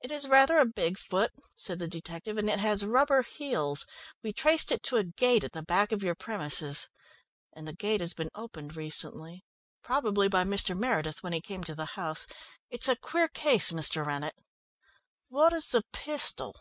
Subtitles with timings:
[0.00, 3.84] "It is rather a big foot," said the detective, "and it has rubber heels.
[4.22, 6.88] We traced it to a gate at the back of your premises,
[7.52, 9.44] and the gate has been opened recently
[9.82, 10.74] probably by Mr.
[10.74, 12.26] Meredith when he came to the house.
[12.70, 14.06] It's a queer case, Mr.
[14.06, 14.38] Rennett."
[15.28, 16.56] "What is the pistol?"